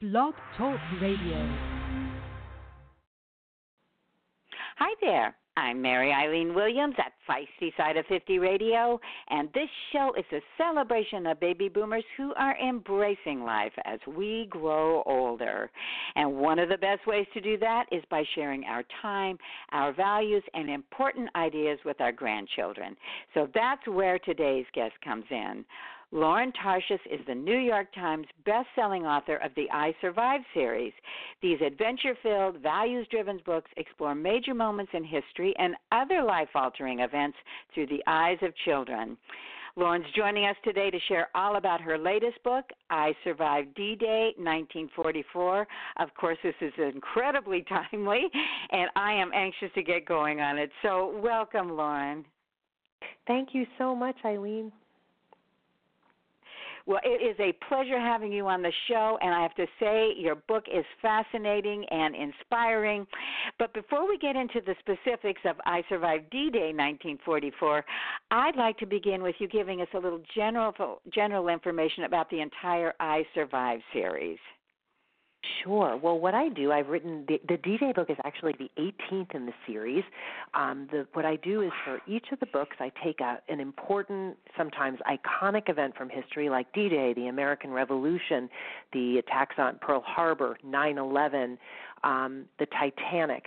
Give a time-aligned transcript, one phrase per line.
[0.00, 1.36] Blog Talk Radio.
[4.78, 5.36] Hi there.
[5.58, 10.40] I'm Mary Eileen Williams at Feisty Side of 50 Radio, and this show is a
[10.56, 15.70] celebration of baby boomers who are embracing life as we grow older.
[16.16, 19.36] And one of the best ways to do that is by sharing our time,
[19.72, 22.96] our values, and important ideas with our grandchildren.
[23.34, 25.66] So that's where today's guest comes in.
[26.12, 30.92] Lauren Tarshis is the New York Times best-selling author of the I Survived series.
[31.40, 37.38] These adventure-filled, values-driven books explore major moments in history and other life-altering events
[37.72, 39.16] through the eyes of children.
[39.76, 44.32] Lauren's joining us today to share all about her latest book, I Survived D Day
[44.36, 45.64] 1944.
[46.00, 48.22] Of course, this is incredibly timely,
[48.72, 50.70] and I am anxious to get going on it.
[50.82, 52.24] So, welcome, Lauren.
[53.28, 54.72] Thank you so much, Eileen.
[56.86, 60.12] Well, it is a pleasure having you on the show, and I have to say,
[60.16, 63.06] your book is fascinating and inspiring.
[63.58, 67.84] But before we get into the specifics of I Survived D Day 1944,
[68.30, 72.40] I'd like to begin with you giving us a little general general information about the
[72.40, 74.38] entire I Survived series.
[75.62, 75.96] Sure.
[75.96, 79.46] Well, what I do, I've written the, the D-Day book is actually the 18th in
[79.46, 80.04] the series.
[80.52, 83.58] Um, the, what I do is for each of the books, I take a, an
[83.58, 88.50] important, sometimes iconic event from history, like D-Day, the American Revolution,
[88.92, 91.56] the attacks on Pearl Harbor, 9/11,
[92.04, 93.44] um, the Titanic.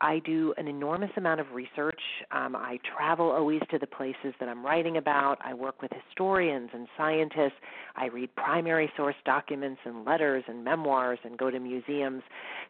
[0.00, 2.00] I do an enormous amount of research.
[2.30, 5.38] Um, I travel always to the places that I'm writing about.
[5.44, 7.58] I work with historians and scientists.
[7.96, 12.22] I read primary source documents and letters and memoirs and go to museums.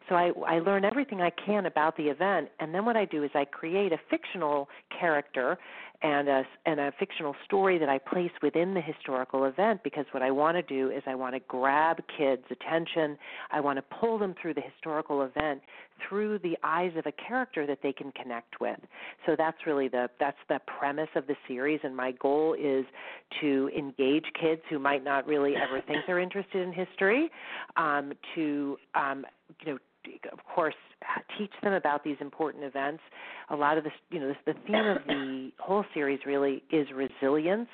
[0.09, 2.49] So I, I learn everything I can about the event.
[2.59, 4.67] And then what I do is I create a fictional
[4.99, 5.57] character
[6.03, 10.23] and a, and a fictional story that I place within the historical event because what
[10.23, 13.17] I want to do is I want to grab kids' attention.
[13.51, 15.61] I want to pull them through the historical event
[16.07, 18.79] through the eyes of a character that they can connect with.
[19.25, 22.85] So that's really the that's the premise of the series and my goal is
[23.41, 27.29] to engage kids who might not really ever think they're interested in history
[27.77, 29.25] um, to um,
[29.65, 29.79] you know
[30.31, 30.75] of course,
[31.37, 33.01] teach them about these important events.
[33.49, 36.87] A lot of this, you know, this, the theme of the whole series really is
[36.93, 37.69] resilience.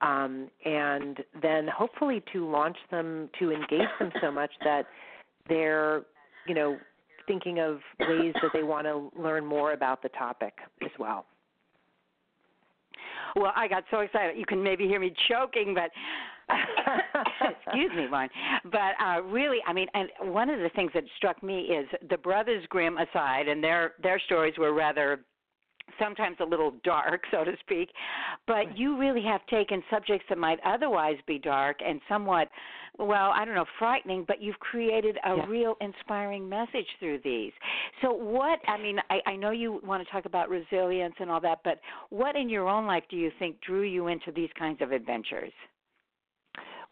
[0.00, 4.86] Um, and then hopefully to launch them, to engage them so much that
[5.48, 6.02] they're,
[6.46, 6.76] you know,
[7.26, 11.26] thinking of ways that they want to learn more about the topic as well.
[13.34, 14.36] Well, I got so excited.
[14.36, 15.90] You can maybe hear me choking, but
[17.66, 18.28] excuse me, Lauren.
[18.64, 22.18] But uh, really, I mean, and one of the things that struck me is the
[22.18, 25.24] Brothers Grimm aside, and their their stories were rather
[25.98, 27.90] sometimes a little dark, so to speak.
[28.46, 32.48] But you really have taken subjects that might otherwise be dark and somewhat,
[32.98, 35.46] well, I don't know, frightening, but you've created a yeah.
[35.46, 37.52] real inspiring message through these.
[38.02, 41.40] So, what, I mean, I, I know you want to talk about resilience and all
[41.40, 41.80] that, but
[42.10, 45.52] what in your own life do you think drew you into these kinds of adventures?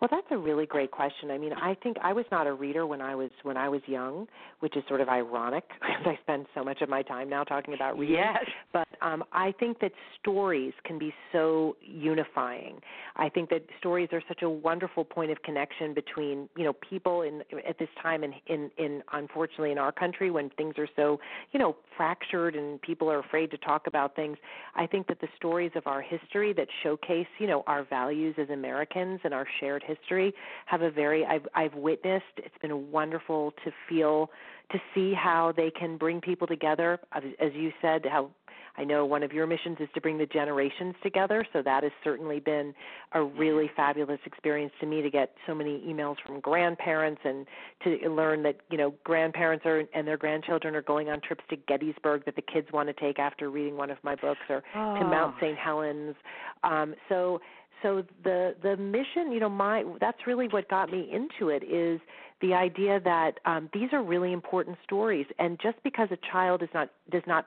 [0.00, 1.30] Well, that's a really great question.
[1.30, 3.82] I mean, I think I was not a reader when I was when I was
[3.86, 4.26] young,
[4.60, 7.74] which is sort of ironic because I spend so much of my time now talking
[7.74, 8.16] about reading.
[8.16, 8.44] Yes.
[8.72, 12.80] But um, I think that stories can be so unifying.
[13.16, 17.22] I think that stories are such a wonderful point of connection between you know people
[17.22, 21.20] in at this time in in in unfortunately in our country when things are so
[21.52, 24.36] you know fractured and people are afraid to talk about things.
[24.74, 28.50] I think that the stories of our history that showcase you know our values as
[28.50, 30.32] Americans and our shared history
[30.66, 34.30] have a very I've I've witnessed it's been wonderful to feel
[34.72, 38.30] to see how they can bring people together as you said how
[38.76, 41.92] I know one of your missions is to bring the generations together, so that has
[42.02, 42.74] certainly been
[43.12, 47.46] a really fabulous experience to me to get so many emails from grandparents and
[47.84, 51.56] to learn that, you know, grandparents are and their grandchildren are going on trips to
[51.56, 54.98] Gettysburg that the kids want to take after reading one of my books or oh.
[54.98, 55.58] to Mount St.
[55.58, 56.14] Helens.
[56.62, 57.40] Um so
[57.82, 62.00] so the the mission you know my that's really what got me into it is
[62.40, 66.68] the idea that um, these are really important stories and just because a child is
[66.74, 67.46] not does not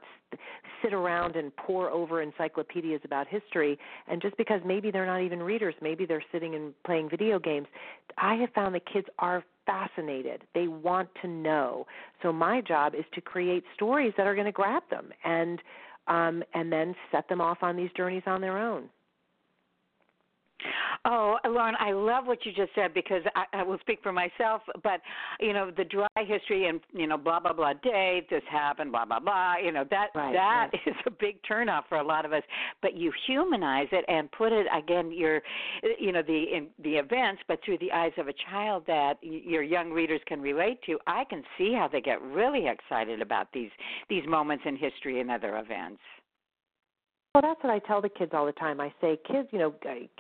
[0.82, 5.42] sit around and pore over encyclopedias about history and just because maybe they're not even
[5.42, 7.68] readers maybe they're sitting and playing video games
[8.18, 10.42] i have found that kids are fascinated.
[10.54, 11.86] They want to know.
[12.22, 15.60] So my job is to create stories that are going to grab them and
[16.08, 18.90] um, and then set them off on these journeys on their own
[21.06, 24.62] Oh, Lauren, I love what you just said because I, I will speak for myself.
[24.84, 25.02] But
[25.42, 29.04] you know, the dry history and you know, blah blah blah date, this happened, blah
[29.04, 29.56] blah blah.
[29.58, 30.82] You know, that right, that right.
[30.86, 32.44] is a big turnoff for a lot of us.
[32.82, 35.42] But you humanize it and put it again, your,
[36.00, 39.64] you know, the in, the events, but through the eyes of a child that your
[39.64, 40.98] young readers can relate to.
[41.06, 43.72] I can see how they get really excited about these
[44.10, 46.00] these moments in history and other events.
[47.34, 48.80] Well, that's what I tell the kids all the time.
[48.80, 49.74] I say, kids, you know,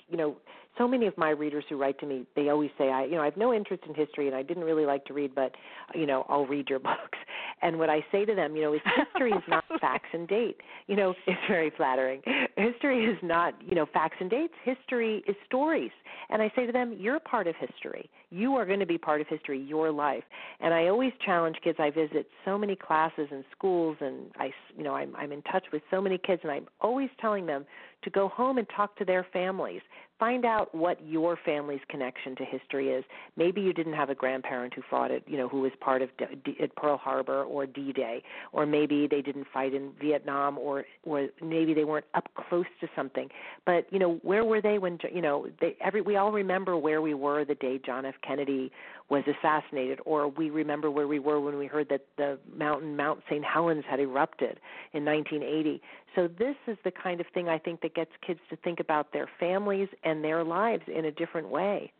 [0.09, 0.37] you know,
[0.77, 3.21] so many of my readers who write to me, they always say, I, you know,
[3.21, 5.53] I have no interest in history and I didn't really like to read, but,
[5.93, 7.17] you know, I'll read your books.
[7.61, 10.57] And what I say to them, you know, is history is not facts and date.
[10.87, 12.21] You know, it's very flattering.
[12.55, 14.53] History is not, you know, facts and dates.
[14.63, 15.91] History is stories.
[16.29, 18.09] And I say to them, you're part of history.
[18.29, 20.23] You are going to be part of history, your life.
[20.59, 21.77] And I always challenge kids.
[21.79, 25.65] I visit so many classes and schools, and I, you know, I'm I'm in touch
[25.71, 27.65] with so many kids, and I'm always telling them
[28.03, 29.81] to go home and talk to their families.
[30.19, 33.03] Find out what your family's connection to history is.
[33.35, 36.09] Maybe you didn't have a grandparent who fought it, you know, who was part of
[36.17, 40.85] D- D- at Pearl Harbor or D-Day, or maybe they didn't fight in Vietnam, or
[41.03, 43.29] or maybe they weren't up close to something.
[43.65, 47.01] But you know, where were they when you know they every we all remember where
[47.01, 48.15] we were the day John F.
[48.25, 48.71] Kennedy
[49.09, 53.21] was assassinated, or we remember where we were when we heard that the mountain Mount
[53.29, 53.43] St.
[53.43, 54.59] Helens had erupted
[54.93, 55.81] in 1980.
[56.15, 59.11] So this is the kind of thing I think that gets kids to think about
[59.13, 61.91] their families and their lives in a different way.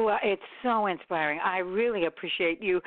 [0.00, 1.40] Well, it's so inspiring.
[1.44, 2.80] I really appreciate you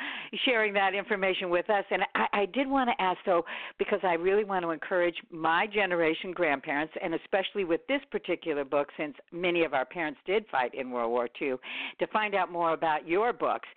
[0.45, 1.85] sharing that information with us.
[1.91, 3.45] And I, I did want to ask, though,
[3.77, 8.87] because I really want to encourage my generation grandparents, and especially with this particular book,
[8.97, 11.55] since many of our parents did fight in World War II,
[11.99, 13.67] to find out more about your books.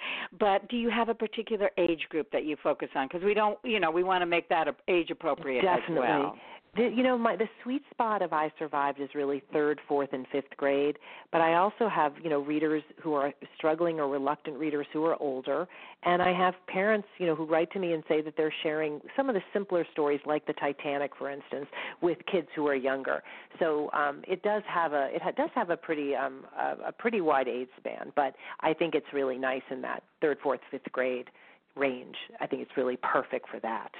[0.40, 3.06] But do you have a particular age group that you focus on?
[3.06, 5.96] Because we don't, you know, we want to make that age appropriate Definitely.
[5.96, 9.80] as well the, you know my the sweet spot of i survived is really third
[9.88, 10.98] fourth and fifth grade
[11.32, 15.20] but i also have you know readers who are struggling or reluctant readers who are
[15.20, 15.66] older
[16.04, 19.00] and i have parents you know who write to me and say that they're sharing
[19.16, 21.66] some of the simpler stories like the titanic for instance
[22.02, 23.22] with kids who are younger.
[23.58, 26.92] So um it does have a it ha- does have a pretty um a, a
[26.92, 30.90] pretty wide age span but i think it's really nice in that third fourth fifth
[30.92, 31.28] grade
[31.76, 32.16] range.
[32.40, 33.92] I think it's really perfect for that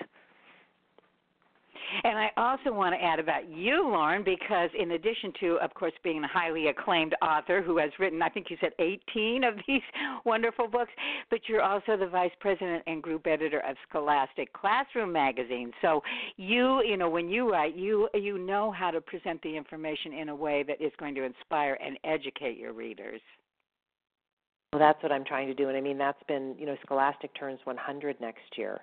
[2.04, 5.92] and I also want to add about you, Lauren, because in addition to, of course,
[6.02, 9.82] being a highly acclaimed author who has written, I think you said 18 of these
[10.24, 10.92] wonderful books,
[11.30, 15.72] but you're also the vice president and group editor of Scholastic Classroom Magazine.
[15.82, 16.02] So
[16.36, 20.28] you, you know, when you write, you you know how to present the information in
[20.28, 23.20] a way that is going to inspire and educate your readers.
[24.72, 27.30] Well, that's what I'm trying to do, and I mean that's been, you know, Scholastic
[27.38, 28.80] turns 100 next year,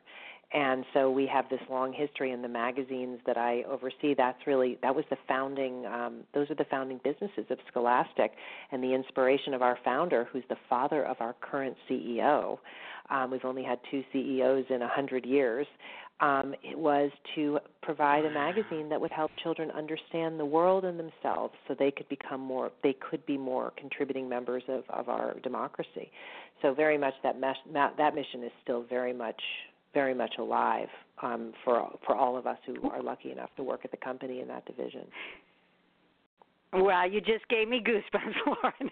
[0.53, 4.13] and so we have this long history in the magazines that I oversee.
[4.15, 8.33] That's really that was the founding; um, those are the founding businesses of Scholastic,
[8.71, 12.59] and the inspiration of our founder, who's the father of our current CEO.
[13.09, 15.67] Um, we've only had two CEOs in a hundred years.
[16.19, 20.99] Um, it was to provide a magazine that would help children understand the world and
[20.99, 25.35] themselves, so they could become more, they could be more contributing members of, of our
[25.41, 26.11] democracy.
[26.61, 29.41] So very much that mesh, that mission is still very much
[29.93, 30.89] very much alive
[31.21, 34.41] um, for for all of us who are lucky enough to work at the company
[34.41, 35.05] in that division.
[36.73, 38.91] Well, you just gave me goosebumps, Lauren.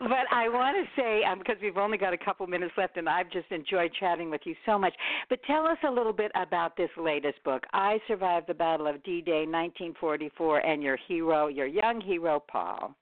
[0.00, 3.06] but I want to say, um, because we've only got a couple minutes left, and
[3.06, 4.94] I've just enjoyed chatting with you so much.
[5.28, 9.02] But tell us a little bit about this latest book, "I Survived the Battle of
[9.02, 12.94] D-Day, 1944," and your hero, your young hero, Paul.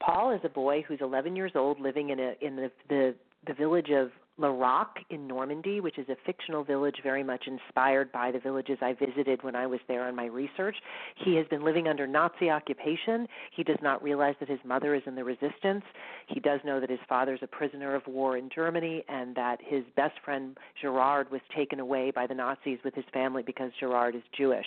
[0.00, 3.14] Paul is a boy who's 11 years old, living in a in the the,
[3.46, 8.10] the village of La Roque in Normandy, which is a fictional village very much inspired
[8.10, 10.76] by the villages I visited when I was there on my research.
[11.24, 13.28] He has been living under Nazi occupation.
[13.54, 15.84] He does not realize that his mother is in the resistance.
[16.26, 19.58] He does know that his father is a prisoner of war in Germany and that
[19.62, 24.16] his best friend Gerard was taken away by the Nazis with his family because Gerard
[24.16, 24.66] is Jewish.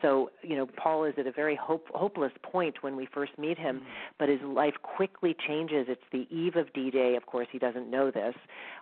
[0.00, 3.58] So, you know, Paul is at a very hope, hopeless point when we first meet
[3.58, 3.86] him, mm-hmm.
[4.18, 5.86] but his life quickly changes.
[5.88, 7.16] It's the eve of D Day.
[7.16, 8.34] Of course, he doesn't know this.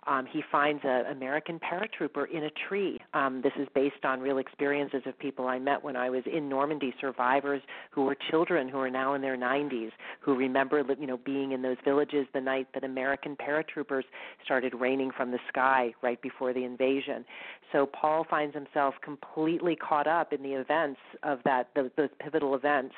[0.06, 2.98] Um, he finds an American paratrooper in a tree.
[3.14, 6.48] Um, this is based on real experiences of people I met when I was in
[6.48, 9.90] Normandy, survivors who were children who are now in their 90s,
[10.20, 14.04] who remember you know being in those villages the night that American paratroopers
[14.44, 17.24] started raining from the sky right before the invasion.
[17.72, 22.54] So Paul finds himself completely caught up in the events of that those, those pivotal
[22.54, 22.94] events.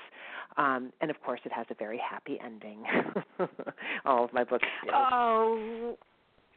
[0.57, 2.83] Um, and of course, it has a very happy ending.
[4.05, 4.67] All of my books.
[4.93, 5.97] Oh,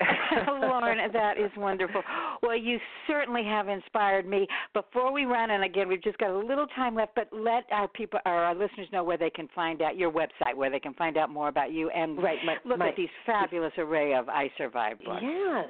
[0.48, 2.01] Lauren, that is wonderful.
[2.41, 4.48] Well, you certainly have inspired me.
[4.74, 7.88] Before we run, and again, we've just got a little time left, but let our
[7.88, 10.93] people, our, our listeners know where they can find out your website, where they can
[10.93, 14.29] find out more about you, and right, my, look my, at these fabulous array of
[14.29, 15.22] I Survive books.
[15.22, 15.63] Yeah.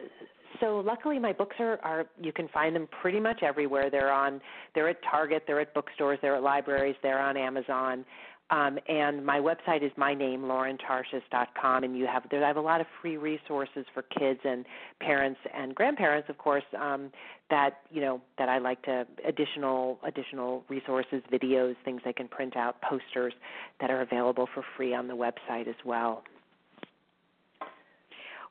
[0.59, 3.89] So luckily, my books are, are you can find them pretty much everywhere.
[3.89, 4.41] They're on,
[4.75, 8.05] they're at Target, they're at bookstores, they're at libraries, they're on Amazon.
[8.51, 12.43] Um, and my website is my name, laurentarshis.com, and you have there.
[12.43, 14.65] I have a lot of free resources for kids and
[14.99, 16.63] parents and grandparents, of course.
[16.77, 17.11] Um,
[17.49, 22.57] that you know that I like to additional additional resources, videos, things they can print
[22.57, 23.33] out, posters
[23.79, 26.23] that are available for free on the website as well.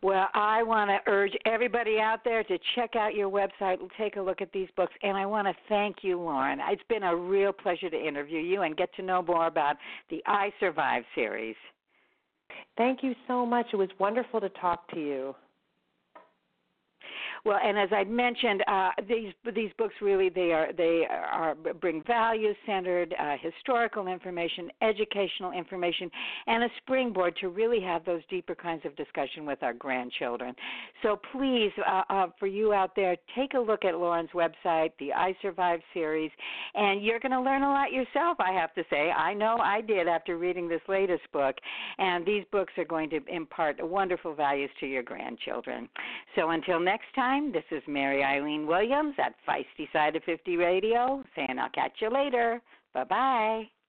[0.03, 4.17] Well, I want to urge everybody out there to check out your website and take
[4.17, 4.95] a look at these books.
[5.03, 6.59] And I want to thank you, Lauren.
[6.71, 9.77] It's been a real pleasure to interview you and get to know more about
[10.09, 11.57] the I Survive series.
[12.79, 13.67] Thank you so much.
[13.75, 15.35] It was wonderful to talk to you.
[17.45, 22.03] Well, and as I mentioned, uh, these these books really they are they are bring
[22.07, 26.11] value centered uh, historical information, educational information,
[26.47, 30.55] and a springboard to really have those deeper kinds of discussion with our grandchildren.
[31.03, 35.13] So please, uh, uh, for you out there, take a look at Lauren's website, the
[35.13, 36.31] I Survive series,
[36.75, 38.37] and you're going to learn a lot yourself.
[38.39, 41.57] I have to say, I know I did after reading this latest book,
[41.99, 45.89] and these books are going to impart wonderful values to your grandchildren.
[46.37, 47.53] So until next time time.
[47.53, 52.11] This is Mary Eileen Williams at Feisty Side of 50 Radio saying I'll catch you
[52.11, 52.61] later.
[52.93, 53.80] Bye bye.